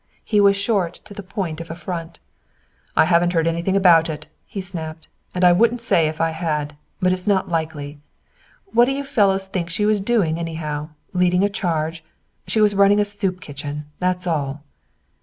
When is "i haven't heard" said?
2.97-3.45